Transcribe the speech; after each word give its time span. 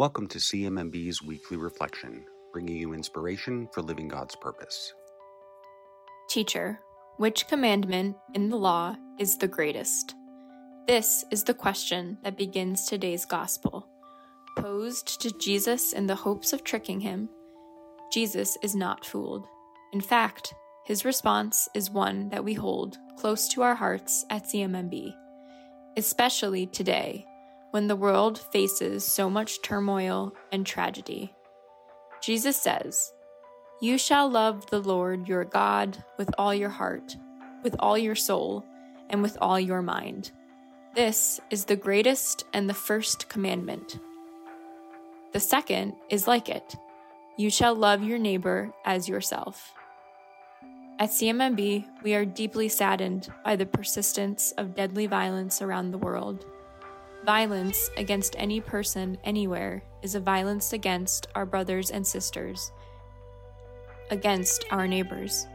Welcome 0.00 0.28
to 0.28 0.38
CMMB's 0.38 1.22
weekly 1.22 1.58
reflection, 1.58 2.24
bringing 2.54 2.74
you 2.74 2.94
inspiration 2.94 3.68
for 3.70 3.82
living 3.82 4.08
God's 4.08 4.34
purpose. 4.34 4.94
Teacher, 6.30 6.80
which 7.18 7.46
commandment 7.46 8.16
in 8.32 8.48
the 8.48 8.56
law 8.56 8.96
is 9.18 9.36
the 9.36 9.46
greatest? 9.46 10.14
This 10.88 11.26
is 11.30 11.44
the 11.44 11.52
question 11.52 12.16
that 12.22 12.38
begins 12.38 12.86
today's 12.86 13.26
gospel. 13.26 13.86
Posed 14.56 15.20
to 15.20 15.38
Jesus 15.38 15.92
in 15.92 16.06
the 16.06 16.14
hopes 16.14 16.54
of 16.54 16.64
tricking 16.64 17.00
him, 17.00 17.28
Jesus 18.10 18.56
is 18.62 18.74
not 18.74 19.04
fooled. 19.04 19.46
In 19.92 20.00
fact, 20.00 20.54
his 20.86 21.04
response 21.04 21.68
is 21.74 21.90
one 21.90 22.30
that 22.30 22.42
we 22.42 22.54
hold 22.54 22.96
close 23.18 23.48
to 23.48 23.60
our 23.60 23.74
hearts 23.74 24.24
at 24.30 24.44
CMMB, 24.44 25.12
especially 25.98 26.64
today 26.68 27.26
when 27.70 27.86
the 27.86 27.96
world 27.96 28.38
faces 28.38 29.04
so 29.04 29.30
much 29.30 29.62
turmoil 29.62 30.34
and 30.52 30.66
tragedy. 30.66 31.34
Jesus 32.20 32.56
says, 32.56 33.12
You 33.80 33.98
shall 33.98 34.30
love 34.30 34.66
the 34.70 34.80
Lord 34.80 35.28
your 35.28 35.44
God 35.44 36.02
with 36.18 36.30
all 36.36 36.54
your 36.54 36.68
heart, 36.68 37.16
with 37.62 37.76
all 37.78 37.96
your 37.96 38.14
soul, 38.14 38.64
and 39.08 39.22
with 39.22 39.38
all 39.40 39.58
your 39.58 39.82
mind. 39.82 40.32
This 40.94 41.40
is 41.50 41.64
the 41.66 41.76
greatest 41.76 42.44
and 42.52 42.68
the 42.68 42.74
first 42.74 43.28
commandment. 43.28 43.98
The 45.32 45.40
second 45.40 45.94
is 46.08 46.26
like 46.26 46.48
it 46.48 46.76
you 47.36 47.48
shall 47.48 47.74
love 47.74 48.02
your 48.02 48.18
neighbor 48.18 48.70
as 48.84 49.08
yourself. 49.08 49.72
At 50.98 51.08
CMMB, 51.08 51.86
we 52.02 52.14
are 52.14 52.26
deeply 52.26 52.68
saddened 52.68 53.32
by 53.42 53.56
the 53.56 53.64
persistence 53.64 54.52
of 54.58 54.74
deadly 54.74 55.06
violence 55.06 55.62
around 55.62 55.90
the 55.90 55.98
world. 55.98 56.44
Violence 57.24 57.90
against 57.98 58.34
any 58.38 58.60
person 58.60 59.18
anywhere 59.24 59.82
is 60.02 60.14
a 60.14 60.20
violence 60.20 60.72
against 60.72 61.26
our 61.34 61.44
brothers 61.44 61.90
and 61.90 62.06
sisters, 62.06 62.72
against 64.10 64.64
our 64.70 64.88
neighbors. 64.88 65.46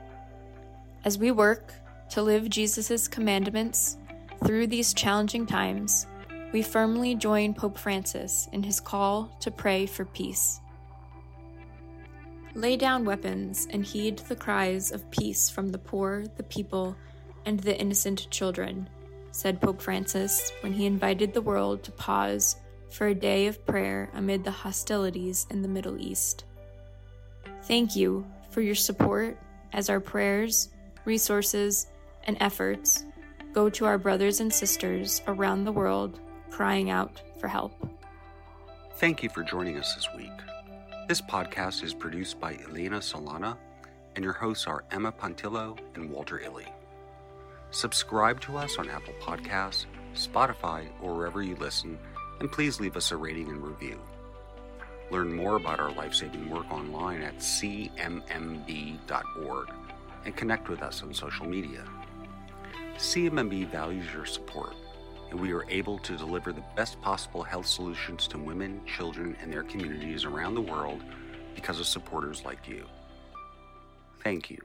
As 1.04 1.18
we 1.18 1.32
work 1.32 1.74
to 2.12 2.22
live 2.22 2.50
Jesus' 2.50 3.08
commandments 3.08 3.98
through 4.46 4.68
these 4.68 4.94
challenging 4.94 5.48
times, 5.48 6.06
we 6.54 6.62
firmly 6.62 7.16
join 7.16 7.56
Pope 7.56 7.80
Francis 7.80 8.48
in 8.54 8.62
his 8.62 8.80
call 8.80 9.36
to 9.40 9.50
pray 9.50 9.88
for 9.88 10.06
peace. 10.06 10.60
Lay 12.54 12.78
down 12.78 13.06
weapons 13.06 13.68
and 13.72 13.84
heed 13.84 14.20
the 14.20 14.36
cries 14.36 14.92
of 14.92 15.10
peace 15.10 15.50
from 15.50 15.70
the 15.70 15.80
poor, 15.80 16.26
the 16.38 16.44
people, 16.44 16.96
and 17.46 17.60
the 17.60 17.78
innocent 17.78 18.30
children 18.30 18.88
said 19.36 19.60
Pope 19.60 19.82
Francis 19.82 20.54
when 20.62 20.72
he 20.72 20.86
invited 20.86 21.34
the 21.34 21.42
world 21.42 21.84
to 21.84 21.92
pause 21.92 22.56
for 22.90 23.08
a 23.08 23.14
day 23.14 23.48
of 23.48 23.66
prayer 23.66 24.10
amid 24.14 24.46
the 24.46 24.52
hostilities 24.52 25.46
in 25.50 25.62
the 25.62 25.68
Middle 25.68 26.00
East. 26.00 26.46
Thank 27.64 27.98
you 27.98 28.26
for 28.50 28.62
your 28.62 28.76
support 28.76 29.38
as 29.74 29.90
our 29.90 30.00
prayers, 30.00 30.70
resources, 31.04 31.88
and 32.24 32.38
efforts 32.40 33.04
go 33.52 33.70
to 33.70 33.84
our 33.84 33.98
brothers 33.98 34.40
and 34.40 34.54
sisters 34.54 35.22
around 35.28 35.66
the 35.66 35.72
world 35.72 36.18
crying 36.50 36.90
out 36.90 37.22
for 37.42 37.50
help. 37.50 37.74
Thank 38.96 39.22
you 39.22 39.28
for 39.28 39.44
joining 39.44 39.78
us 39.78 39.96
this 39.96 40.08
week. 40.16 40.32
This 41.10 41.22
podcast 41.22 41.84
is 41.84 41.94
produced 41.94 42.40
by 42.40 42.54
Elena 42.70 43.00
Solana, 43.00 43.58
and 44.16 44.24
your 44.24 44.34
hosts 44.34 44.66
are 44.66 44.86
Emma 44.92 45.12
Pontillo 45.12 45.78
and 45.96 46.10
Walter 46.10 46.40
Illy. 46.40 46.68
Subscribe 47.76 48.40
to 48.40 48.56
us 48.56 48.78
on 48.78 48.90
Apple 48.90 49.14
Podcasts, 49.20 49.86
Spotify, 50.14 50.88
or 51.02 51.14
wherever 51.14 51.44
you 51.44 51.58
listen, 51.58 52.00
and 52.40 52.50
please 52.50 52.80
leave 52.80 52.96
us 52.96 53.12
a 53.12 53.18
rating 53.18 53.50
and 53.50 53.62
review. 53.62 54.00
Learn 55.12 55.36
more 55.36 55.58
about 55.58 55.82
our 55.82 55.92
life 55.92 56.14
saving 56.14 56.50
work 56.50 56.72
online 56.72 57.22
at 57.22 57.40
cmmb.org 57.40 58.08
and 60.24 60.38
connect 60.38 60.70
with 60.70 60.82
us 60.82 61.04
on 61.04 61.14
social 61.14 61.46
media. 61.46 61.84
CMMB 62.96 63.70
values 63.72 64.06
your 64.14 64.26
support, 64.26 64.74
and 65.30 65.38
we 65.38 65.52
are 65.52 65.70
able 65.70 66.00
to 66.00 66.16
deliver 66.16 66.54
the 66.54 66.64
best 66.78 67.02
possible 67.02 67.44
health 67.44 67.68
solutions 67.68 68.26
to 68.30 68.38
women, 68.38 68.80
children, 68.86 69.36
and 69.42 69.52
their 69.52 69.64
communities 69.64 70.24
around 70.24 70.56
the 70.56 70.62
world 70.62 71.04
because 71.56 71.82
of 71.82 71.88
supporters 71.88 72.46
like 72.46 72.70
you. 72.70 72.86
Thank 74.24 74.50
you. 74.50 74.60